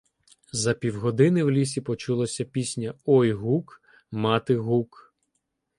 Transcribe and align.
За 0.51 0.73
півгодини 0.73 1.43
в 1.43 1.51
лісі 1.51 1.81
почулася 1.81 2.45
пісня 2.45 2.93
"Ой 3.05 3.33
гук, 3.33 3.81
мати, 4.11 4.55
гук". 4.57 5.13